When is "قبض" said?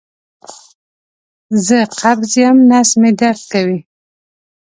1.99-2.31